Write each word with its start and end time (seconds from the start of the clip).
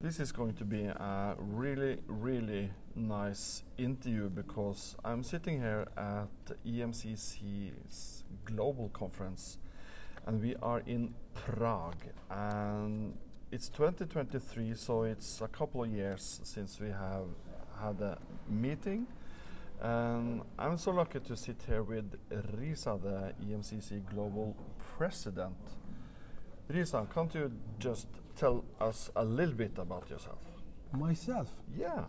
This 0.00 0.20
is 0.20 0.30
going 0.30 0.54
to 0.54 0.64
be 0.64 0.84
a 0.84 1.34
really, 1.36 1.98
really 2.06 2.70
nice 2.94 3.64
interview 3.76 4.30
because 4.30 4.94
I'm 5.04 5.24
sitting 5.24 5.58
here 5.60 5.88
at 5.96 6.64
EMCC's 6.64 8.22
global 8.44 8.90
conference 8.90 9.58
and 10.24 10.40
we 10.40 10.54
are 10.62 10.84
in 10.86 11.14
Prague 11.34 12.04
and 12.30 13.18
it's 13.50 13.68
2023 13.70 14.72
so 14.74 15.02
it's 15.02 15.40
a 15.40 15.48
couple 15.48 15.82
of 15.82 15.90
years 15.90 16.42
since 16.44 16.78
we 16.78 16.90
have 16.90 17.26
had 17.82 18.00
a 18.00 18.18
meeting 18.48 19.04
and 19.80 20.42
I'm 20.60 20.76
so 20.76 20.92
lucky 20.92 21.18
to 21.18 21.36
sit 21.36 21.60
here 21.66 21.82
with 21.82 22.14
Riza, 22.56 23.00
the 23.02 23.32
EMCC 23.44 24.08
global 24.14 24.54
president. 24.96 25.56
Riza, 26.68 27.04
can't 27.12 27.34
you 27.34 27.50
just 27.80 28.06
tell 28.38 28.64
us 28.80 29.10
a 29.16 29.24
little 29.24 29.54
bit 29.54 29.78
about 29.78 30.08
yourself? 30.10 30.38
Myself, 30.92 31.48
Yeah. 31.76 32.04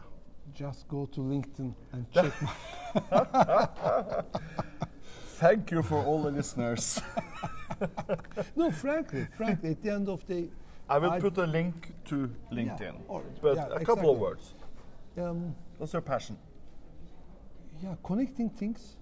just 0.53 0.87
go 0.87 1.05
to 1.07 1.21
LinkedIn 1.21 1.73
and 1.93 2.05
check 2.13 2.31
my. 2.41 2.53
Thank 5.41 5.71
you 5.71 5.81
for 5.83 6.03
all 6.03 6.23
the 6.23 6.31
listeners. 6.31 7.01
No, 8.57 8.71
frankly, 8.71 9.25
frankly, 9.37 9.69
at 9.69 9.81
the 9.81 9.89
end 9.93 10.09
of 10.09 10.25
the 10.27 10.49
I 10.89 10.97
will 10.97 11.11
I- 11.11 11.19
put 11.21 11.37
a 11.37 11.45
link 11.47 11.93
to 12.05 12.29
LinkedIn. 12.51 12.81
Yeah, 12.81 13.07
or- 13.13 13.23
but 13.41 13.55
yeah, 13.55 13.67
a 13.71 13.85
couple 13.85 14.09
of 14.11 14.19
words. 14.19 14.53
um, 15.17 15.55
What's 15.77 15.93
your 15.93 16.01
passion? 16.01 16.37
yeah, 17.81 17.95
connecting 18.03 18.49
things, 18.49 18.97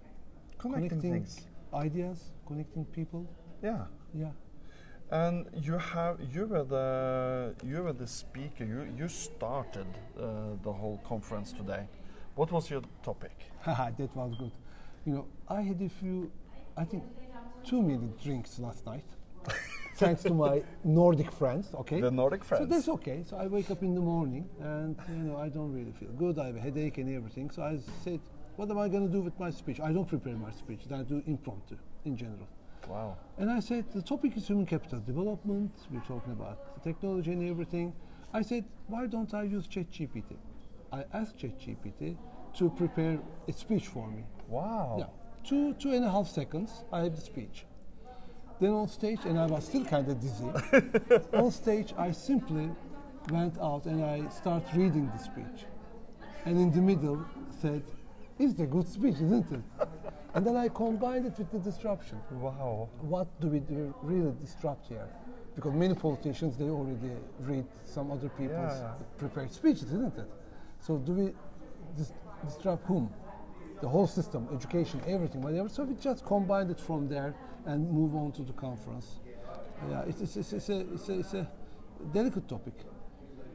Connecting 0.59 1.01
things. 1.01 1.47
ideas, 1.73 2.31
connecting 2.45 2.85
people. 2.85 3.25
Yeah. 3.63 3.85
Yeah, 4.13 4.31
And 5.09 5.45
you 5.53 5.77
have 5.77 6.17
you 6.33 6.45
were 6.47 6.65
the 6.65 7.55
you 7.65 7.83
were 7.83 7.93
the 7.93 8.07
speaker. 8.07 8.65
You 8.65 8.87
you 8.97 9.07
started 9.07 9.87
uh, 10.19 10.57
the 10.63 10.73
whole 10.73 10.99
conference 11.07 11.53
today. 11.53 11.87
What 12.35 12.51
was 12.51 12.69
your 12.69 12.81
topic? 13.03 13.31
That 13.65 14.15
was 14.15 14.35
good. 14.37 14.51
You 15.05 15.13
know, 15.13 15.25
I 15.47 15.61
had 15.61 15.81
a 15.81 15.89
few, 15.89 16.29
I 16.75 16.83
think, 16.83 17.03
two 17.63 17.81
minute 17.81 18.21
drinks 18.21 18.59
last 18.59 18.85
night, 18.85 19.05
thanks 19.95 20.23
to 20.23 20.33
my 20.33 20.61
Nordic 20.83 21.31
friends. 21.31 21.69
Okay. 21.73 22.01
The 22.01 22.11
Nordic 22.11 22.43
friends. 22.43 22.65
So 22.65 22.69
that's 22.69 22.89
okay. 22.89 23.23
So 23.25 23.37
I 23.37 23.47
wake 23.47 23.71
up 23.71 23.81
in 23.83 23.95
the 23.95 24.01
morning 24.01 24.49
and 24.59 24.97
you 25.07 25.23
know 25.29 25.37
I 25.37 25.47
don't 25.47 25.71
really 25.73 25.93
feel 25.93 26.11
good. 26.11 26.37
I 26.37 26.47
have 26.47 26.57
a 26.57 26.59
headache 26.59 26.97
and 26.97 27.15
everything. 27.15 27.49
So 27.49 27.63
I 27.63 27.79
said, 28.03 28.19
what 28.57 28.69
am 28.69 28.77
I 28.77 28.89
going 28.89 29.07
to 29.07 29.11
do 29.11 29.21
with 29.21 29.39
my 29.39 29.51
speech? 29.51 29.79
I 29.79 29.93
don't 29.93 30.07
prepare 30.07 30.35
my 30.35 30.51
speech. 30.51 30.81
I 30.91 31.03
do 31.03 31.23
impromptu 31.25 31.77
in 32.03 32.17
general. 32.17 32.47
Wow. 32.89 33.17
And 33.37 33.51
I 33.51 33.59
said, 33.59 33.85
the 33.93 34.01
topic 34.01 34.35
is 34.37 34.47
human 34.47 34.65
capital 34.65 34.99
development. 34.99 35.71
We're 35.91 35.99
talking 36.01 36.33
about 36.33 36.83
technology 36.83 37.31
and 37.31 37.49
everything. 37.49 37.93
I 38.33 38.41
said, 38.41 38.65
why 38.87 39.07
don't 39.07 39.33
I 39.33 39.43
use 39.43 39.67
ChatGPT? 39.67 40.37
I 40.91 41.03
asked 41.13 41.37
ChatGPT 41.37 42.17
to 42.57 42.69
prepare 42.69 43.19
a 43.47 43.53
speech 43.53 43.87
for 43.87 44.09
me. 44.09 44.23
Wow. 44.47 44.97
Yeah, 44.99 45.47
two 45.47 45.73
two 45.73 45.91
and 45.93 46.03
a 46.05 46.09
half 46.09 46.27
seconds. 46.27 46.83
I 46.91 47.01
have 47.01 47.15
the 47.15 47.21
speech. 47.21 47.65
Then 48.59 48.71
on 48.71 48.87
stage, 48.87 49.19
and 49.25 49.37
I 49.37 49.45
was 49.45 49.65
still 49.65 49.85
kind 49.85 50.07
of 50.09 50.19
dizzy. 50.19 50.49
on 51.33 51.51
stage, 51.51 51.93
I 51.97 52.11
simply 52.11 52.71
went 53.29 53.59
out 53.59 53.85
and 53.85 54.03
I 54.03 54.27
start 54.29 54.63
reading 54.73 55.11
the 55.15 55.19
speech, 55.19 55.65
and 56.45 56.57
in 56.57 56.71
the 56.71 56.81
middle 56.81 57.23
said, 57.61 57.83
"It's 58.39 58.59
a 58.59 58.65
good 58.65 58.87
speech, 58.87 59.15
isn't 59.15 59.51
it?" 59.51 59.61
And 60.37 60.45
then 60.45 60.55
I 60.55 60.67
combined 60.69 61.25
it 61.25 61.35
with 61.39 61.51
the 61.51 61.57
disruption. 61.57 62.19
Wow. 62.29 62.89
What 63.01 63.27
do 63.41 63.47
we 63.47 63.59
do 63.59 63.91
really 64.03 64.33
disrupt 64.39 64.85
here? 64.87 65.07
Because 65.55 65.73
many 65.73 65.95
politicians 65.95 66.55
they 66.55 66.69
already 66.69 67.13
read 67.39 67.65
some 67.83 68.11
other 68.11 68.29
people's 68.29 68.77
Yeah, 68.77 68.81
yeah. 68.81 69.17
prepared 69.17 69.51
speeches, 69.51 69.85
isn't 69.85 70.15
it? 70.15 70.29
So 70.79 70.97
do 70.99 71.13
we 71.13 71.33
dis- 71.95 72.13
disrupt 72.45 72.85
whom? 72.85 73.11
The 73.81 73.87
whole 73.87 74.05
system, 74.05 74.47
education, 74.53 75.01
everything, 75.07 75.41
whatever. 75.41 75.69
So 75.69 75.83
we 75.83 75.95
just 75.95 76.23
combined 76.23 76.69
it 76.69 76.79
from 76.79 77.07
there 77.07 77.33
and 77.65 77.89
move 77.91 78.15
on 78.15 78.31
to 78.33 78.43
the 78.43 78.53
conference. 78.53 79.19
Yeah, 79.89 80.03
it's, 80.07 80.21
it's, 80.21 80.37
it's, 80.37 80.53
it's, 80.53 80.69
a, 80.69 80.79
it's, 80.93 81.09
a, 81.09 81.19
it's 81.19 81.33
a 81.33 81.47
delicate 82.13 82.47
topic, 82.47 82.75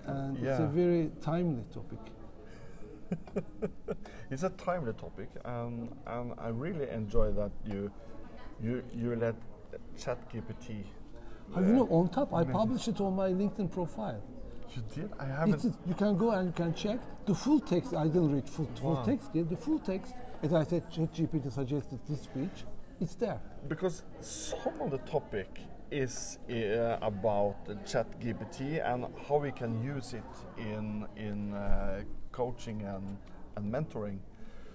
and 0.06 0.36
it's 0.36 0.58
a 0.58 0.66
very 0.66 1.12
timely 1.20 1.62
topic. 1.72 1.98
It's 4.30 4.44
a 4.44 4.50
timely 4.50 4.94
topic, 4.94 5.28
and 5.44 5.94
and 6.06 6.32
I 6.38 6.48
really 6.48 6.88
enjoy 6.88 7.32
that 7.32 7.50
you 7.66 7.90
you 8.62 8.82
you 8.94 9.16
let 9.16 9.34
ChatGPT. 9.98 10.84
Uh, 11.54 11.60
you 11.60 11.66
know, 11.66 11.86
uh, 11.90 11.96
on 11.98 12.08
top, 12.08 12.32
I 12.32 12.44
published 12.60 12.88
it 12.88 13.00
on 13.00 13.14
my 13.14 13.28
LinkedIn 13.28 13.70
profile. 13.70 14.22
You 14.74 14.82
did? 14.94 15.10
I 15.18 15.26
haven't. 15.26 15.64
you 15.86 15.94
can 15.94 16.16
go 16.16 16.30
and 16.30 16.46
you 16.46 16.52
can 16.52 16.72
check 16.74 16.98
the 17.26 17.34
full 17.34 17.60
text. 17.60 17.92
I 17.94 18.04
didn't 18.04 18.32
read 18.34 18.48
full, 18.48 18.70
full 18.80 18.94
Wow. 18.94 19.02
text 19.04 19.30
yet. 19.34 19.50
The 19.50 19.56
full 19.56 19.78
text, 19.78 20.14
as 20.42 20.54
I 20.54 20.64
said, 20.64 20.90
ChatGPT 20.90 21.52
suggested 21.52 21.98
this 22.08 22.22
speech. 22.22 22.64
It's 23.00 23.14
there. 23.16 23.38
Because 23.68 24.02
some 24.20 24.80
of 24.80 24.90
the 24.92 24.98
topic 24.98 25.60
is 25.90 26.38
uh, 26.48 26.96
about 27.02 27.66
ChatGPT 27.84 28.80
and 28.82 29.06
how 29.28 29.36
we 29.36 29.52
can 29.52 29.82
use 29.82 30.14
it 30.14 30.32
in 30.56 31.06
in 31.16 31.52
uh, 31.52 32.00
coaching 32.32 32.82
and, 32.82 33.16
and 33.56 33.72
mentoring. 33.72 34.19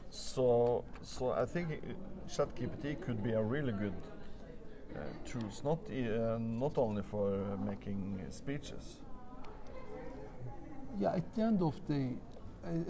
So 0.09 0.83
so 1.01 1.31
I 1.31 1.45
think 1.45 1.81
ChatGPT 2.29 3.01
could 3.01 3.23
be 3.23 3.31
a 3.33 3.41
really 3.41 3.73
good 3.73 3.93
uh, 4.95 4.99
tool, 5.25 5.49
not 5.63 5.79
uh, 5.89 6.37
not 6.39 6.77
only 6.77 7.03
for 7.03 7.33
uh, 7.33 7.65
making 7.65 8.23
speeches. 8.29 8.99
Yeah, 10.99 11.15
at 11.15 11.35
the 11.35 11.41
end 11.43 11.61
of 11.61 11.75
the 11.87 11.93
day, 11.93 12.09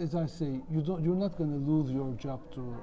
as 0.00 0.14
I 0.14 0.26
say, 0.26 0.60
you 0.70 0.80
don't, 0.80 1.02
you're 1.04 1.14
not 1.14 1.36
going 1.36 1.50
to 1.50 1.70
lose 1.70 1.90
your 1.90 2.12
job 2.14 2.40
to 2.54 2.76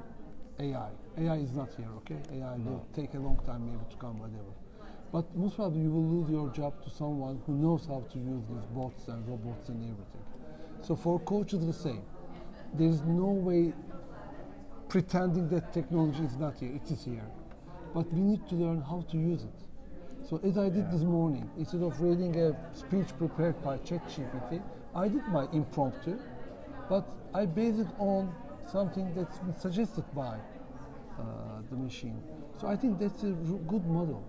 AI. 0.59 0.89
AI 1.17 1.35
is 1.37 1.51
not 1.53 1.69
here, 1.75 1.89
okay? 1.97 2.17
AI 2.33 2.55
will 2.57 2.85
take 2.95 3.13
a 3.15 3.19
long 3.19 3.39
time 3.45 3.65
maybe 3.65 3.83
to 3.89 3.97
come, 3.97 4.19
whatever. 4.19 4.53
But 5.11 5.35
most 5.35 5.55
probably 5.55 5.81
you 5.81 5.91
will 5.91 6.07
lose 6.07 6.29
your 6.29 6.49
job 6.49 6.83
to 6.83 6.89
someone 6.89 7.41
who 7.45 7.53
knows 7.53 7.85
how 7.87 8.03
to 8.11 8.19
use 8.19 8.43
these 8.49 8.65
bots 8.75 9.07
and 9.07 9.27
robots 9.27 9.69
and 9.69 9.81
everything. 9.83 10.34
So 10.85 10.95
for 10.95 11.19
coaches, 11.19 11.65
the 11.65 11.73
same. 11.73 12.03
There 12.75 12.87
is 12.87 13.01
no 13.01 13.25
way 13.25 13.73
pretending 14.87 15.49
that 15.49 15.73
technology 15.73 16.23
is 16.23 16.37
not 16.37 16.57
here. 16.59 16.73
It 16.75 16.91
is 16.91 17.03
here. 17.03 17.25
But 17.93 18.13
we 18.13 18.21
need 18.21 18.47
to 18.49 18.55
learn 18.55 18.81
how 18.81 19.03
to 19.09 19.17
use 19.17 19.43
it. 19.43 20.29
So 20.29 20.39
as 20.43 20.59
I 20.59 20.69
did 20.69 20.91
this 20.91 21.01
morning, 21.01 21.49
instead 21.57 21.81
of 21.81 21.99
reading 21.99 22.39
a 22.39 22.55
speech 22.75 23.07
prepared 23.17 23.61
by 23.63 23.77
ChatGPT, 23.79 24.61
I 24.93 25.07
did 25.07 25.27
my 25.29 25.47
impromptu, 25.53 26.19
but 26.87 27.07
I 27.33 27.47
based 27.47 27.79
it 27.79 27.87
on 27.97 28.33
something 28.71 29.11
that's 29.15 29.39
been 29.39 29.57
suggested 29.57 30.05
by 30.13 30.37
uh, 31.19 31.23
the 31.69 31.77
machine. 31.77 32.21
So 32.59 32.67
I 32.67 32.75
think 32.75 32.99
that's 32.99 33.23
a 33.23 33.29
r- 33.29 33.59
good 33.67 33.85
model. 33.87 34.23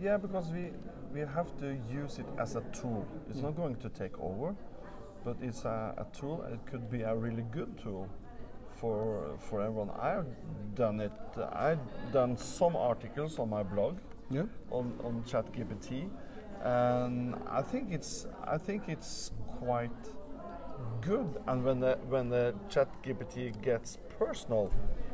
Yeah, 0.00 0.16
because 0.16 0.50
we 0.50 0.72
we 1.12 1.20
have 1.20 1.56
to 1.60 1.76
use 1.92 2.18
it 2.18 2.26
as 2.38 2.56
a 2.56 2.62
tool. 2.72 3.06
It's 3.30 3.40
not 3.40 3.54
going 3.54 3.76
to 3.76 3.88
take 3.88 4.18
over, 4.18 4.54
but 5.24 5.36
it's 5.40 5.64
a, 5.64 5.94
a 5.96 6.06
tool. 6.18 6.42
It 6.52 6.60
could 6.66 6.90
be 6.90 7.02
a 7.02 7.14
really 7.14 7.44
good 7.52 7.76
tool 7.78 8.08
for 8.80 9.36
for 9.38 9.60
everyone. 9.62 9.90
I've 9.90 10.26
done 10.74 11.00
it. 11.00 11.12
I've 11.52 11.80
done 12.12 12.36
some 12.36 12.76
articles 12.76 13.38
on 13.38 13.48
my 13.50 13.62
blog 13.62 13.98
Yeah. 14.30 14.46
on 14.70 14.92
on 15.04 15.22
ChatGPT, 15.24 16.08
and 16.62 17.34
I 17.50 17.62
think 17.62 17.92
it's 17.92 18.26
I 18.54 18.58
think 18.58 18.88
it's 18.88 19.30
quite 19.58 19.90
good. 21.00 21.28
And 21.46 21.64
when 21.64 21.80
the 21.80 21.98
when 22.08 22.28
the 22.30 22.54
ChatGPT 22.68 23.52
gets 23.62 23.98
personal, 24.18 24.70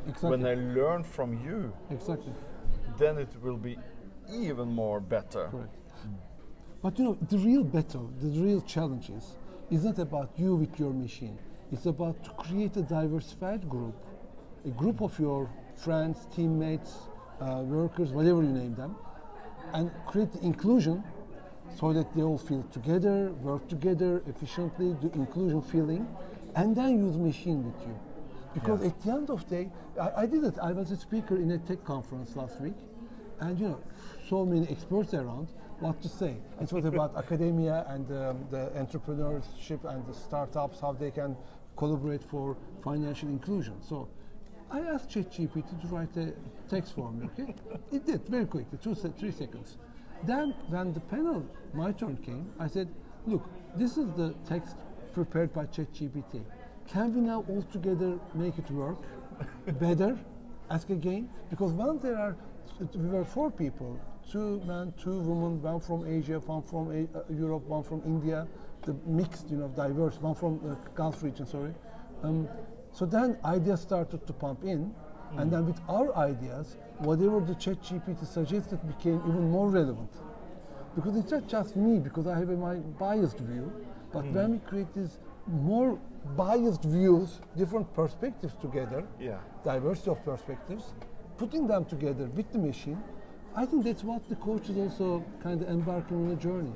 Exactly. 0.07 0.29
when 0.29 0.41
they 0.41 0.55
learn 0.55 1.03
from 1.03 1.33
you, 1.45 1.71
Exactly. 1.89 2.33
then 2.97 3.17
it 3.17 3.29
will 3.43 3.57
be 3.57 3.77
even 4.33 4.67
more 4.69 4.99
better. 4.99 5.47
Correct. 5.51 5.77
But 6.81 6.97
you 6.97 7.05
know, 7.05 7.17
the 7.29 7.37
real 7.37 7.63
battle, 7.63 8.09
the 8.19 8.29
real 8.41 8.61
challenges, 8.61 9.23
is 9.23 9.37
not 9.71 9.99
about 9.99 10.31
you 10.37 10.55
with 10.55 10.79
your 10.79 10.91
machine. 10.93 11.37
It's 11.71 11.85
about 11.85 12.23
to 12.25 12.29
create 12.31 12.75
a 12.77 12.81
diversified 12.81 13.67
group, 13.69 13.95
a 14.65 14.69
group 14.69 15.01
of 15.01 15.17
your 15.19 15.49
friends, 15.75 16.27
teammates, 16.35 16.97
uh, 17.39 17.61
workers, 17.63 18.11
whatever 18.11 18.41
you 18.43 18.49
name 18.49 18.75
them, 18.75 18.95
and 19.73 19.89
create 20.05 20.31
the 20.33 20.41
inclusion 20.45 21.03
so 21.79 21.93
that 21.93 22.13
they 22.13 22.21
all 22.21 22.37
feel 22.37 22.63
together, 22.71 23.31
work 23.41 23.67
together 23.69 24.21
efficiently, 24.27 24.93
do 25.01 25.09
inclusion 25.15 25.61
feeling, 25.61 26.05
and 26.55 26.75
then 26.75 26.99
use 26.99 27.17
machine 27.17 27.63
with 27.63 27.81
you. 27.87 27.95
Because 28.53 28.81
Yeah. 28.81 28.87
at 28.87 29.01
the 29.01 29.11
end 29.11 29.29
of 29.29 29.47
the 29.47 29.55
day, 29.55 29.71
I, 29.99 30.23
I 30.23 30.25
did 30.25 30.43
it. 30.43 30.59
I 30.59 30.73
was 30.73 30.91
a 30.91 30.97
speaker 30.97 31.37
in 31.37 31.51
a 31.51 31.57
tech 31.57 31.83
conference 31.85 32.35
last 32.35 32.59
week, 32.59 32.75
and 33.39 33.57
you 33.57 33.69
know, 33.69 33.79
so 34.27 34.45
many 34.45 34.67
experts 34.67 35.13
around. 35.13 35.47
What 35.81 35.99
to 36.03 36.09
say? 36.09 36.37
It 36.61 36.71
was 36.71 36.85
about 36.85 37.17
academia 37.17 37.85
and 37.89 38.05
um, 38.11 38.45
the 38.51 38.71
entrepreneurship 38.77 39.83
and 39.83 40.05
the 40.05 40.13
startups, 40.13 40.79
how 40.79 40.93
they 40.93 41.09
can 41.09 41.35
collaborate 41.75 42.23
for 42.23 42.55
financial 42.83 43.29
inclusion. 43.29 43.81
So, 43.81 44.07
I 44.69 44.81
asked 44.81 45.09
ChatGPT 45.09 45.81
to 45.81 45.87
write 45.87 46.15
a 46.17 46.33
text 46.69 46.93
for 46.93 47.11
me. 47.11 47.27
Okay, 47.33 47.55
it 47.91 48.05
did 48.05 48.27
very 48.27 48.45
quickly, 48.45 48.77
two 48.81 48.93
three 48.93 49.31
seconds. 49.31 49.77
Then, 50.23 50.53
when 50.69 50.93
the 50.93 50.99
panel, 50.99 51.43
my 51.73 51.91
turn 51.93 52.17
came, 52.17 52.53
I 52.59 52.67
said, 52.67 52.87
"Look, 53.25 53.43
this 53.75 53.97
is 53.97 54.07
the 54.11 54.35
text 54.47 54.75
prepared 55.15 55.51
by 55.51 55.65
ChatGPT. 55.65 56.43
Can 56.87 57.15
we 57.15 57.21
now 57.21 57.43
all 57.49 57.63
together 57.71 58.19
make 58.35 58.59
it 58.59 58.69
work 58.69 58.99
better? 59.79 60.15
Ask 60.69 60.91
again. 60.91 61.27
Because 61.49 61.71
once 61.71 62.03
there 62.03 62.17
are, 62.17 62.37
we 62.93 63.09
were 63.09 63.25
four 63.25 63.49
people, 63.49 63.99
two 64.29 64.61
men, 64.65 64.93
two 64.97 65.19
women, 65.19 65.61
one 65.61 65.79
from 65.79 66.05
Asia, 66.07 66.39
one 66.39 66.61
from 66.63 66.91
A- 66.91 67.17
uh, 67.17 67.23
Europe, 67.29 67.63
one 67.67 67.83
from 67.83 68.01
India, 68.05 68.47
the 68.83 68.93
mixed, 69.05 69.49
you 69.49 69.57
know, 69.57 69.67
diverse, 69.69 70.19
one 70.21 70.35
from 70.35 70.59
uh, 70.69 70.75
Gulf 70.95 71.21
region, 71.23 71.45
sorry. 71.45 71.73
Um, 72.23 72.47
so 72.91 73.05
then 73.05 73.37
ideas 73.45 73.81
started 73.81 74.25
to 74.27 74.33
pump 74.33 74.63
in, 74.63 74.93
and 75.37 75.51
then 75.51 75.65
with 75.65 75.79
our 75.87 76.13
ideas, 76.17 76.75
whatever 76.99 77.39
the 77.39 77.53
ChatGPT 77.55 78.25
suggested 78.27 78.79
became 78.85 79.21
even 79.27 79.49
more 79.49 79.69
relevant. 79.69 80.09
Because 80.93 81.15
it's 81.15 81.31
not 81.31 81.47
just 81.47 81.77
me, 81.77 81.99
because 81.99 82.27
I 82.27 82.37
have 82.37 82.49
a, 82.49 82.57
my 82.57 82.75
biased 82.75 83.37
view, 83.39 83.71
but 84.11 84.25
when 84.25 84.51
we 84.51 84.59
create 84.59 84.93
these 84.93 85.19
more 85.47 85.97
biased 86.35 86.83
views, 86.83 87.39
different 87.55 87.93
perspectives 87.93 88.55
together, 88.61 89.05
Yeah. 89.19 89.37
diversity 89.63 90.11
of 90.11 90.23
perspectives, 90.25 90.93
putting 91.37 91.65
them 91.65 91.85
together 91.85 92.25
with 92.25 92.51
the 92.51 92.59
machine, 92.59 93.01
I 93.55 93.65
think 93.65 93.83
that's 93.83 94.03
what 94.03 94.27
the 94.29 94.35
coach 94.35 94.69
is 94.69 94.77
also 94.77 95.23
kind 95.43 95.61
of 95.61 95.69
embarking 95.69 96.25
on 96.25 96.31
a 96.31 96.35
journey. 96.35 96.73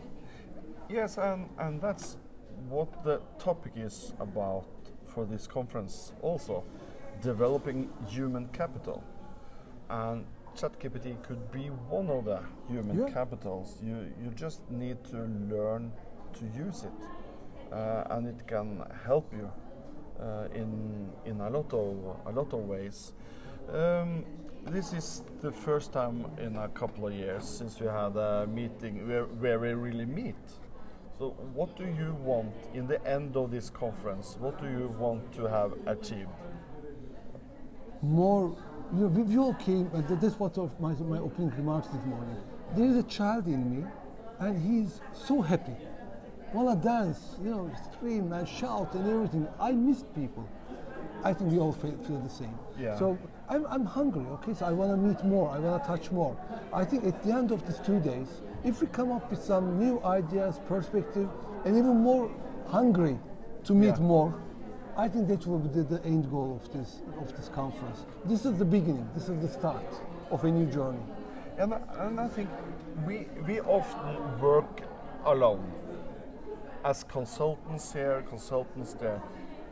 Yes, 0.89 1.17
and, 1.17 1.49
and 1.57 1.81
that's 1.81 2.17
what 2.69 3.03
the 3.03 3.21
topic 3.39 3.73
is 3.75 4.13
about 4.19 4.65
for 5.13 5.25
this 5.25 5.47
conference 5.47 6.11
also 6.21 6.63
developing 7.21 7.89
human 8.07 8.47
capital. 8.49 9.03
And 9.89 10.25
ChatGPT 10.55 11.21
could 11.23 11.51
be 11.51 11.67
one 11.89 12.09
of 12.09 12.25
the 12.25 12.39
human 12.69 12.99
Yeah. 12.99 13.13
capitals. 13.13 13.77
You, 13.81 14.11
you 14.21 14.31
just 14.31 14.59
need 14.69 15.03
to 15.05 15.17
learn 15.49 15.91
to 16.33 16.45
use 16.45 16.83
it, 16.83 17.73
uh, 17.73 18.03
and 18.09 18.27
it 18.27 18.45
can 18.47 18.83
help 19.05 19.31
you 19.33 19.49
uh, 20.19 20.47
in, 20.53 21.09
in 21.25 21.39
a, 21.41 21.49
lot 21.49 21.73
of, 21.73 22.17
a 22.25 22.31
lot 22.31 22.53
of 22.53 22.59
ways. 22.67 23.13
Um, 23.73 24.25
this 24.67 24.93
is 24.93 25.21
the 25.41 25.51
first 25.51 25.93
time 25.93 26.25
in 26.39 26.55
a 26.55 26.67
couple 26.69 27.07
of 27.07 27.13
years 27.13 27.47
since 27.47 27.79
we 27.79 27.87
had 27.87 28.15
a 28.15 28.47
meeting 28.47 29.07
where, 29.07 29.25
where 29.25 29.59
we 29.59 29.73
really 29.73 30.05
meet. 30.05 30.35
So, 31.17 31.29
what 31.53 31.77
do 31.77 31.85
you 31.85 32.13
want 32.21 32.53
in 32.73 32.87
the 32.87 33.05
end 33.07 33.37
of 33.37 33.51
this 33.51 33.69
conference? 33.69 34.35
What 34.39 34.61
do 34.61 34.67
you 34.67 34.87
want 34.99 35.31
to 35.35 35.43
have 35.43 35.73
achieved? 35.85 36.29
more, 38.05 38.55
you 38.93 39.01
know, 39.01 39.07
we, 39.07 39.37
all 39.37 39.53
came, 39.55 39.89
and 39.93 40.07
th- 40.07 40.19
that's 40.19 40.39
what 40.39 40.57
of 40.57 40.79
my, 40.79 40.93
my 40.93 41.17
opening 41.17 41.49
remarks 41.51 41.87
this 41.87 42.05
morning. 42.05 42.37
There 42.75 42.85
is 42.85 42.97
a 42.97 43.03
child 43.03 43.47
in 43.47 43.77
me, 43.77 43.87
and 44.39 44.61
he's 44.61 45.01
so 45.13 45.41
happy. 45.41 45.75
Wanna 46.53 46.75
dance, 46.75 47.35
you 47.43 47.49
know, 47.49 47.71
scream 47.91 48.31
and 48.31 48.47
shout 48.47 48.93
and 48.93 49.09
everything. 49.09 49.47
I 49.59 49.71
miss 49.71 50.03
people. 50.15 50.47
I 51.25 51.33
think 51.33 51.51
we 51.51 51.57
all 51.57 51.71
feel, 51.73 51.97
feel 52.07 52.19
the 52.19 52.29
same. 52.29 52.57
Yeah. 52.79 52.95
So 52.99 53.17
I'm, 53.49 53.65
I'm 53.65 53.83
hungry, 53.83 54.25
okay? 54.35 54.53
So 54.53 54.67
I 54.67 54.71
want 54.71 54.91
to 54.91 54.97
meet 54.97 55.23
more, 55.25 55.49
I 55.49 55.57
want 55.59 55.81
to 55.83 55.87
touch 55.87 56.11
more. 56.11 56.37
I 56.71 56.85
think 56.85 57.03
at 57.03 57.23
the 57.23 57.31
end 57.33 57.51
of 57.51 57.65
these 57.67 57.79
two 57.79 57.99
days, 57.99 58.27
if 58.63 58.79
we 58.79 58.87
come 58.87 59.11
up 59.11 59.29
with 59.31 59.41
some 59.41 59.79
new 59.79 59.99
ideas, 60.03 60.59
perspective, 60.67 61.27
and 61.65 61.75
even 61.75 61.97
more 61.97 62.29
hungry 62.67 63.17
to 63.63 63.73
meet 63.73 63.95
Yeah. 63.97 64.13
more, 64.13 64.35
I 64.95 65.07
think 65.09 65.27
that 65.29 65.45
will 65.47 65.59
be 65.59 65.69
the, 65.69 65.83
the 65.83 66.05
end 66.05 66.29
goal 66.29 66.61
of 66.61 66.71
this 66.71 67.01
of 67.19 67.35
this 67.35 67.49
conference. 67.49 68.05
This 68.23 68.45
is 68.45 68.57
the 68.57 68.63
beginning. 68.77 69.09
This 69.15 69.27
is 69.27 69.37
the 69.41 69.49
start 69.59 69.83
of 70.31 70.45
a 70.45 70.51
new 70.51 70.67
journey. 70.71 71.03
And, 71.57 71.73
I- 71.73 71.81
and 72.05 72.19
I 72.19 72.27
think 72.29 72.49
we, 73.07 73.27
we 73.47 73.59
often 73.61 74.39
work 74.39 74.83
alone. 75.25 75.65
As 76.83 77.03
consultants 77.03 77.91
here, 77.91 78.23
consultants 78.29 78.93
there, 78.93 79.21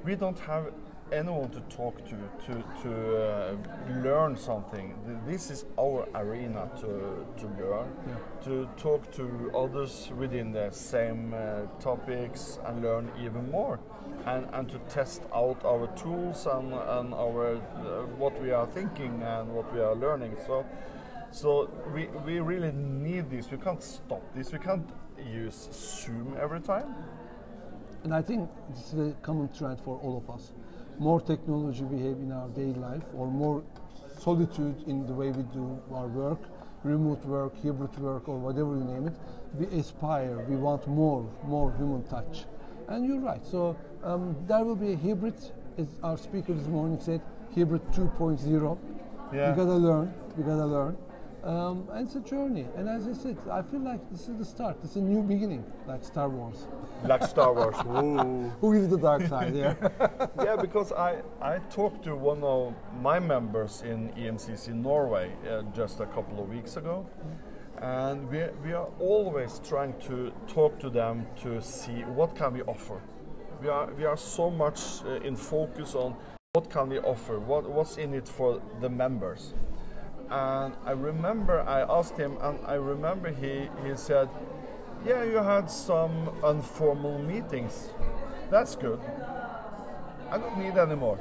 we 0.03 0.15
don't 0.15 0.39
have 0.39 0.73
anyone 1.11 1.49
to 1.49 1.59
talk 1.75 1.97
to 2.05 2.15
to, 2.45 2.63
to 2.81 3.17
uh, 3.17 3.55
learn 4.03 4.37
something. 4.37 4.95
This 5.25 5.51
is 5.51 5.65
our 5.79 6.07
arena 6.15 6.69
to, 6.77 7.25
to 7.37 7.47
learn, 7.59 7.91
to 8.43 8.67
talk 8.77 9.11
to 9.13 9.51
others 9.55 10.11
within 10.17 10.51
the 10.51 10.69
same 10.71 11.33
uh, 11.33 11.65
topics 11.79 12.59
and 12.65 12.81
learn 12.81 13.11
even 13.19 13.51
more. 13.51 13.79
And, 14.25 14.47
and 14.53 14.69
to 14.69 14.79
test 14.89 15.23
out 15.33 15.63
our 15.65 15.87
tools 15.95 16.45
and, 16.45 16.73
and 16.73 17.13
our 17.13 17.55
uh, 17.55 18.05
what 18.17 18.41
we 18.41 18.51
are 18.51 18.67
thinking 18.67 19.21
and 19.21 19.49
what 19.53 19.73
we 19.73 19.81
are 19.81 19.95
learning. 19.95 20.37
So 20.47 20.65
so 21.33 21.67
we, 21.93 22.05
we 22.25 22.39
really 22.39 22.71
need 22.71 23.31
this. 23.31 23.49
We 23.49 23.57
can't 23.57 23.81
stop 23.81 24.21
this. 24.35 24.51
We 24.51 24.59
can't 24.59 24.87
use 25.17 25.67
Zoom 25.71 26.37
every 26.39 26.61
time. 26.61 26.93
And 28.03 28.13
I 28.13 28.21
think 28.21 28.49
this 28.69 28.93
is 28.93 29.11
a 29.11 29.11
common 29.23 29.49
trend 29.51 29.81
for 29.81 29.97
all 29.97 30.17
of 30.17 30.29
us. 30.29 30.51
More 30.99 31.19
technology 31.21 31.83
we 31.83 32.01
have 32.07 32.17
in 32.17 32.31
our 32.31 32.47
daily 32.49 32.73
life, 32.73 33.03
or 33.15 33.27
more 33.27 33.63
solitude 34.19 34.83
in 34.87 35.05
the 35.05 35.13
way 35.13 35.31
we 35.31 35.43
do 35.53 35.81
our 35.93 36.07
work, 36.07 36.39
remote 36.83 37.23
work, 37.25 37.53
hybrid 37.63 37.97
work, 37.99 38.29
or 38.29 38.37
whatever 38.37 38.75
you 38.75 38.83
name 38.83 39.07
it. 39.07 39.15
We 39.57 39.79
aspire, 39.79 40.39
we 40.47 40.55
want 40.55 40.87
more, 40.87 41.29
more 41.43 41.71
human 41.73 42.03
touch. 42.03 42.45
And 42.87 43.05
you're 43.05 43.19
right. 43.19 43.45
So 43.45 43.75
um, 44.03 44.35
there 44.47 44.63
will 44.63 44.75
be 44.75 44.93
a 44.93 44.97
hybrid, 44.97 45.35
as 45.77 45.87
our 46.03 46.17
speaker 46.17 46.53
this 46.53 46.67
morning 46.67 46.99
said, 46.99 47.21
hybrid 47.55 47.81
2.0. 47.91 48.77
Yeah. 49.33 49.49
We 49.49 49.55
gotta 49.55 49.75
learn. 49.75 50.13
We 50.37 50.43
gotta 50.43 50.65
learn. 50.65 50.97
Um, 51.43 51.89
and 51.91 52.07
it's 52.07 52.15
a 52.15 52.21
journey. 52.21 52.65
And 52.77 52.87
as 52.87 53.05
I 53.05 53.11
said, 53.11 53.37
I 53.51 53.61
feel 53.61 53.81
like 53.81 54.09
this 54.09 54.29
is 54.29 54.37
the 54.37 54.45
start. 54.45 54.77
It's 54.81 54.95
a 54.95 55.01
new 55.01 55.21
beginning, 55.21 55.65
like 55.85 56.01
Star 56.03 56.29
Wars. 56.29 56.67
Like 57.03 57.23
Star 57.23 57.53
Wars. 57.53 57.75
Who 58.61 58.71
is 58.71 58.87
the 58.87 58.97
dark 58.97 59.27
side? 59.27 59.53
Yeah. 59.53 59.75
yeah, 60.41 60.55
because 60.55 60.93
I, 60.93 61.21
I 61.41 61.59
talked 61.69 62.05
to 62.05 62.15
one 62.15 62.43
of 62.43 62.73
my 63.01 63.19
members 63.19 63.81
in 63.81 64.13
EMCC 64.13 64.69
Norway 64.73 65.33
uh, 65.49 65.63
just 65.75 65.99
a 65.99 66.05
couple 66.05 66.41
of 66.41 66.47
weeks 66.47 66.77
ago. 66.77 67.05
And 67.81 68.29
we, 68.29 68.45
we 68.63 68.71
are 68.71 68.87
always 68.99 69.59
trying 69.67 69.99
to 70.07 70.31
talk 70.47 70.79
to 70.79 70.89
them 70.89 71.25
to 71.41 71.61
see 71.61 72.03
what 72.03 72.37
can 72.37 72.53
we 72.53 72.61
offer. 72.61 73.01
We 73.61 73.67
are, 73.67 73.93
we 73.93 74.05
are 74.05 74.17
so 74.17 74.49
much 74.49 75.03
uh, 75.03 75.15
in 75.15 75.35
focus 75.35 75.93
on 75.93 76.15
what 76.53 76.69
can 76.69 76.87
we 76.87 76.99
offer, 76.99 77.39
what, 77.39 77.69
what's 77.69 77.97
in 77.97 78.13
it 78.13 78.29
for 78.29 78.61
the 78.79 78.87
members. 78.87 79.53
And 80.33 80.73
I 80.83 80.91
remember 80.93 81.61
I 81.61 81.81
asked 81.81 82.17
him, 82.17 82.37
and 82.41 82.57
I 82.65 82.73
remember 82.73 83.29
he, 83.29 83.69
he 83.85 83.95
said, 83.95 84.29
Yeah, 85.05 85.23
you 85.23 85.37
had 85.37 85.69
some 85.69 86.31
informal 86.43 87.19
meetings. 87.19 87.89
That's 88.49 88.75
good. 88.75 88.99
I 90.31 90.39
don't 90.39 90.57
need 90.57 90.75
any 90.75 90.95
more. 90.95 91.19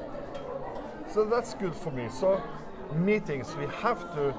So 1.13 1.27
that's 1.27 1.53
good 1.53 1.75
for 1.75 1.91
me. 1.91 2.09
So 2.09 2.43
meetings, 2.95 3.55
we 3.57 3.67
have 3.83 4.01
to 4.15 4.35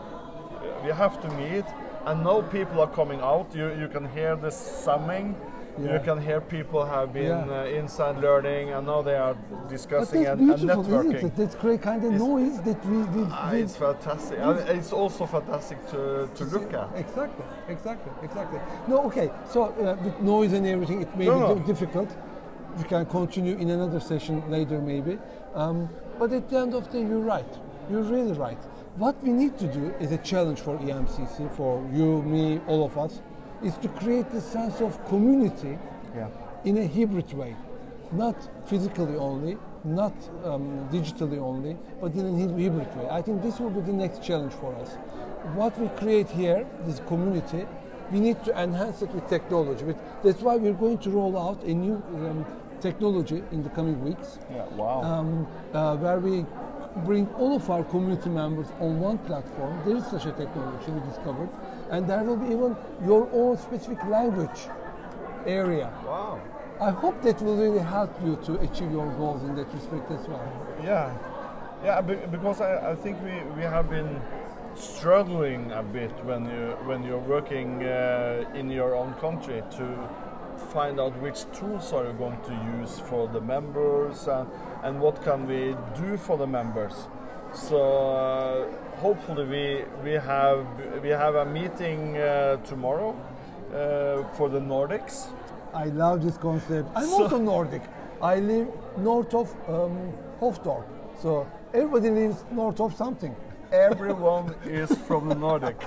we 0.84 0.89
have 0.89 1.22
to 1.22 1.30
meet, 1.36 1.65
and 2.08 2.24
now 2.24 2.42
people 2.42 2.82
are 2.82 2.89
coming 2.89 3.22
out. 3.22 3.53
You 3.53 3.70
you 3.80 3.88
can 3.89 4.10
hear 4.10 4.36
the 4.36 4.50
summing. 4.50 5.36
Yeah. 5.80 5.94
You 5.94 6.00
can 6.01 6.22
hear 6.22 6.39
people 6.39 6.86
have 6.86 7.13
been 7.13 7.24
Yeah. 7.48 7.62
uh, 7.62 7.80
inside 7.80 8.18
learning, 8.22 8.70
and 8.70 8.86
now 8.86 9.01
they 9.01 9.15
are 9.15 9.36
discussing 9.70 10.25
and, 10.27 10.39
and 10.51 10.60
networking. 10.70 11.15
isn't 11.15 11.27
it? 11.30 11.36
That's 11.36 11.56
great 11.56 11.82
kind 11.82 12.03
of 12.03 12.13
It's- 12.13 12.22
noise 12.22 12.62
that 12.62 12.86
we, 12.86 12.98
we, 13.15 13.27
Ah, 13.32 13.50
we 13.51 13.62
it's 13.63 13.75
fantastic. 13.75 14.38
And 14.39 14.60
it's 14.70 14.94
also 14.94 15.25
fantastic 15.25 15.80
to, 15.92 16.30
to 16.36 16.44
look 16.46 16.74
at. 16.74 16.89
Exactly, 16.96 17.46
exactly, 17.68 18.12
exactly. 18.22 18.60
No, 18.88 19.03
okay. 19.06 19.32
So 19.50 19.63
uh, 19.63 19.96
with 20.03 20.20
noise 20.22 20.53
and 20.53 20.65
everything, 20.68 21.01
it 21.01 21.15
may 21.18 21.25
No, 21.25 21.56
be 21.56 21.60
no. 21.62 21.65
difficult. 21.65 22.10
We 22.77 22.84
can 22.84 23.06
continue 23.06 23.56
in 23.58 23.70
another 23.72 24.00
session 24.00 24.44
later, 24.50 24.80
maybe. 24.80 25.18
Um, 25.56 25.89
but 26.20 26.32
at 26.34 26.50
the 26.50 26.58
end 26.58 26.74
of 26.75 26.86
the 26.86 26.92
day, 27.00 27.08
you're 27.08 27.20
right. 27.36 27.51
You're 27.89 28.03
really 28.03 28.34
right. 28.34 28.58
What 28.98 29.15
we 29.24 29.32
need 29.32 29.58
to 29.58 29.68
do 29.68 29.92
is 30.00 30.12
a 30.12 30.18
challenge 30.20 30.60
for 30.62 30.77
EMCC, 30.77 31.50
for 31.56 31.84
you, 31.92 32.22
me, 32.22 32.62
all 32.68 32.86
of 32.86 32.96
us, 32.98 33.22
is 33.63 33.75
to 33.77 33.88
create 33.89 34.29
this 34.32 34.46
sense 34.46 34.82
of 34.82 34.91
community 35.08 35.77
Yeah. 36.15 36.27
in 36.63 36.77
a 36.77 36.88
hybrid 36.88 37.34
way, 37.34 37.55
not 38.12 38.36
physically 38.65 39.15
only, 39.17 39.58
not 39.84 40.13
um, 40.46 40.88
digitally 40.91 41.39
only, 41.39 41.77
but 42.01 42.13
in 42.13 42.25
a 42.25 42.32
hybrid 42.39 42.96
way. 42.98 43.08
I 43.10 43.22
think 43.22 43.41
this 43.41 43.60
will 43.60 43.70
be 43.72 43.82
the 43.82 43.93
next 43.93 44.24
challenge 44.24 44.53
for 44.53 44.74
us. 44.75 44.96
What 45.55 45.77
we 45.79 45.88
create 45.89 46.29
here, 46.29 46.65
this 46.86 47.01
community, 47.08 47.65
we 48.12 48.20
need 48.20 48.43
to 48.46 48.51
enhance 48.62 49.01
it 49.01 49.10
with 49.15 49.27
technology. 49.27 49.84
With, 49.86 49.98
that's 50.24 50.41
why 50.41 50.55
we're 50.58 50.74
going 50.86 51.00
to 51.00 51.10
roll 51.10 51.38
out 51.38 51.63
a 51.63 51.74
new 51.74 51.96
um, 51.96 52.46
technology 52.82 53.43
in 53.51 53.63
the 53.63 53.70
coming 53.70 54.03
weeks 54.03 54.39
Yeah. 54.51 54.65
Wow. 54.75 55.01
um, 55.03 55.48
uh, 55.74 55.96
where 55.98 56.20
we 56.20 56.46
bring 57.05 57.27
all 57.39 57.55
of 57.55 57.70
our 57.72 57.84
community 57.84 58.29
members 58.29 58.67
on 58.79 59.00
one 59.00 59.17
platform. 59.20 59.82
There 59.86 59.96
is 59.98 60.05
such 60.05 60.25
a 60.27 60.32
technology 60.32 60.91
we 60.91 61.00
discovered, 61.10 61.50
and 61.94 62.10
there 62.10 62.24
will 62.24 62.38
be 62.38 62.48
even 62.48 62.76
your 63.06 63.30
own 63.32 63.56
specific 63.58 64.04
language 64.06 64.62
area. 65.46 65.92
wow. 66.06 66.42
I 66.82 66.90
hope 66.90 67.22
that 67.22 67.40
will 67.42 67.56
really 67.56 67.86
help 67.98 68.12
you 68.26 68.36
to 68.46 68.60
achieve 68.60 68.92
your 68.92 69.10
goals 69.14 69.44
in 69.44 69.56
that 69.56 69.72
respect 69.74 70.10
as 70.12 70.28
well. 70.28 70.76
Yeah, 70.84 71.14
yeah, 71.84 72.02
because 72.02 72.62
I, 72.62 72.92
I 72.92 72.96
think 72.96 73.22
we, 73.24 73.36
we 73.56 73.62
have 73.62 73.92
been 73.92 74.20
struggling 74.76 75.72
a 75.72 75.84
bit 75.84 76.12
when 76.26 76.46
you 76.46 76.76
when 76.90 77.04
you're 77.04 77.26
working 77.36 77.84
uh, 77.84 78.44
in 78.56 78.72
your 78.72 78.96
own 78.96 79.14
country 79.26 79.62
to 79.78 79.86
find 80.74 81.00
out 81.00 81.14
which 81.22 81.46
tools 81.54 81.94
are 81.94 82.06
you 82.08 82.14
going 82.14 82.40
to 82.42 82.54
use 82.80 83.00
for 83.00 83.28
the 83.28 83.42
members 83.42 84.28
and, 84.28 84.50
and 84.84 85.00
what 85.00 85.24
can 85.24 85.46
we 85.46 85.76
do 85.96 86.18
for 86.18 86.38
the 86.38 86.48
members. 86.48 86.96
So 87.54 87.80
uh, 88.10 88.83
hopefully 89.02 89.46
we 89.46 89.86
we 90.04 90.12
have 90.14 90.66
we 91.02 91.10
have 91.10 91.36
a 91.36 91.46
meeting 91.46 92.18
uh, 92.18 92.58
tomorrow 92.66 93.16
uh, 93.74 94.24
for 94.38 94.50
the 94.50 94.60
Nordics. 94.60 95.28
I 95.74 95.86
love 95.86 96.24
this 96.24 96.38
concept. 96.38 96.90
I'm 96.96 97.06
So- 97.08 97.24
also 97.24 97.38
Nordic. 97.38 97.82
I 98.22 98.40
live 98.40 98.68
north 98.98 99.34
of 99.34 99.54
um, 99.68 100.14
Hoofddorp. 100.40 100.86
So 101.22 101.46
everybody 101.74 102.10
lives 102.10 102.46
north 102.52 102.80
of 102.80 102.94
something. 102.96 103.36
Everyone 103.74 104.53
is 104.65 104.96
from 105.08 105.30
the 105.30 105.34
Nordic, 105.36 105.82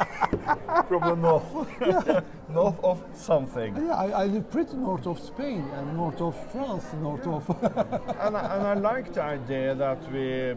from 0.88 1.02
the 1.02 1.14
north, 1.14 1.44
north 2.48 2.80
of 2.82 3.00
something. 3.14 3.76
Yeah, 3.76 3.94
I, 3.94 4.22
I 4.22 4.24
live 4.26 4.50
pretty 4.50 4.76
north 4.76 5.06
of 5.06 5.20
Spain 5.20 5.64
and 5.72 5.96
north 5.96 6.20
of 6.20 6.34
France, 6.50 6.84
north 7.00 7.24
of. 7.28 7.48
and, 8.20 8.36
I, 8.36 8.56
and 8.56 8.66
I 8.66 8.74
like 8.74 9.12
the 9.14 9.22
idea 9.22 9.76
that 9.76 9.98
we 10.12 10.54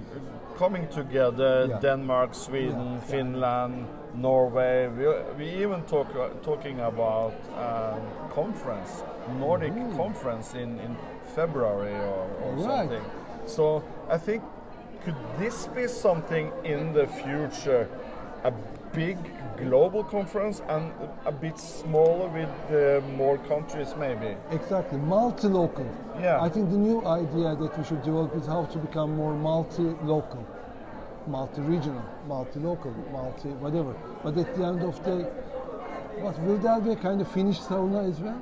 coming 0.58 0.88
together 0.88 1.68
Yeah. 1.70 1.80
Denmark, 1.80 2.34
Sweden, 2.34 2.94
Yeah. 2.94 3.00
Finland, 3.12 3.86
Norway. 4.16 4.88
We, 4.88 5.06
we 5.38 5.64
even 5.64 5.84
talk 5.84 6.08
talking 6.42 6.80
about 6.80 7.34
um, 7.56 8.02
conference, 8.34 9.04
Nordic 9.40 9.74
conference 9.96 10.56
in, 10.56 10.80
in 10.80 10.98
February 11.36 11.94
or, 11.94 12.26
or 12.44 12.54
Right. 12.54 12.66
something. 12.90 13.04
So 13.46 13.84
I 14.10 14.18
think 14.18 14.44
could 15.04 15.16
this 15.38 15.68
be 15.68 15.88
something 15.88 16.52
in 16.64 16.94
the 16.94 17.08
future, 17.08 17.90
a 18.44 18.52
big 18.94 19.18
global 19.58 20.04
conference 20.04 20.62
and 20.70 20.92
a 21.26 21.32
bit 21.32 21.60
smaller 21.60 22.28
with 22.30 22.50
uh, 22.72 23.06
more 23.16 23.38
countries 23.38 23.94
maybe? 23.98 24.36
exactly, 24.52 24.98
multi-local. 24.98 25.88
Yeah. 26.20 26.42
I 26.42 26.50
think 26.50 26.70
the 26.70 26.78
new 26.78 27.06
idea 27.06 27.56
that 27.56 27.78
we 27.78 27.84
should 27.84 28.04
develop 28.04 28.36
is 28.36 28.46
how 28.46 28.66
to 28.66 28.78
become 28.78 29.16
more 29.16 29.34
multi-local, 29.34 30.46
multi-regional, 31.28 32.06
multi-local, 32.28 32.94
multi 33.12 33.50
whatever. 33.50 33.96
But 34.24 34.38
at 34.38 34.56
the 34.56 34.66
end 34.66 34.82
of 34.84 35.04
the 35.04 35.24
day, 35.24 35.30
what 36.22 36.40
will 36.42 36.58
there 36.58 36.80
be 36.82 36.92
a 36.92 36.96
kind 36.96 37.22
of 37.22 37.32
Finnish 37.32 37.60
sauna 37.60 38.10
as 38.10 38.20
well? 38.20 38.42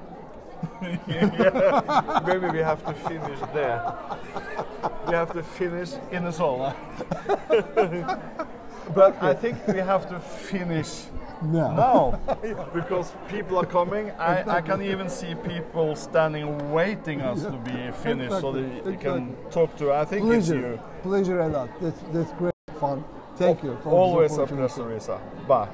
yeah, 1.08 2.22
maybe 2.26 2.48
we 2.48 2.60
have 2.60 2.84
to 2.86 2.94
finish 2.94 3.40
there. 3.54 3.94
We 5.08 5.14
have 5.14 5.32
to 5.34 5.44
finish 5.44 5.92
in 6.12 6.24
the 6.26 6.32
sauna. 6.32 6.76
but 8.96 9.22
I 9.22 9.34
think 9.34 9.66
we 9.68 9.78
have 9.80 10.08
to 10.10 10.20
finish 10.20 11.06
No. 11.42 11.72
now 11.72 12.20
because 12.74 13.14
people 13.30 13.58
are 13.58 13.66
coming. 13.66 14.12
I, 14.20 14.44
I 14.58 14.62
can 14.62 14.82
even 14.82 15.10
see 15.10 15.36
people 15.36 15.96
standing 15.96 16.72
waiting 16.74 17.22
us 17.22 17.44
to 17.44 17.52
be 17.52 17.92
finished 18.04 18.40
so 18.42 18.56
Exactly, 18.56 18.92
that 18.92 19.02
can 19.02 19.36
talk 19.52 19.76
to. 19.78 19.92
I 19.94 20.04
think 20.06 20.26
it's 20.34 20.48
Pleasure, 20.48 20.72
you. 20.74 20.80
pleasure 21.04 21.40
a 21.42 21.48
lot. 21.48 21.70
That's 21.82 22.02
that's 22.12 22.32
great 22.34 22.54
fun. 22.80 23.04
Thank 23.36 23.64
you. 23.64 23.78
For 23.84 23.90
Always 23.90 24.38
a 24.38 24.46
pleasure, 24.48 24.96
Isa. 24.96 25.20
Bye. 25.48 25.70